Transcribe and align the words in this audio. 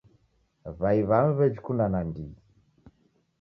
W'ai 0.79 0.99
w'amu 1.09 1.31
w'ejikunda 1.37 1.85
nandighi. 1.91 2.35